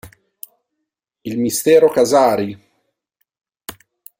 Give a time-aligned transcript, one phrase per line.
[1.21, 2.59] Il mistero Casari!!!